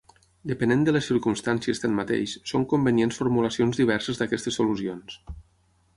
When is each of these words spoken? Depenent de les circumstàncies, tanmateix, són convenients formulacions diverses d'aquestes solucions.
Depenent 0.51 0.79
de 0.85 0.93
les 0.95 1.09
circumstàncies, 1.11 1.81
tanmateix, 1.83 2.33
són 2.53 2.65
convenients 2.73 3.21
formulacions 3.23 3.83
diverses 3.83 4.23
d'aquestes 4.23 4.59
solucions. 4.63 5.21